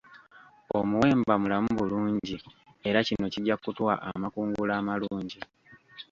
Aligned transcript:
Omuwemba 0.79 1.33
mulamu 1.41 1.69
bulungi 1.79 2.35
era 2.87 2.99
kino 3.07 3.25
kijja 3.33 3.55
kutuwa 3.57 3.93
amakungula 4.09 4.73
amalungi. 4.81 5.39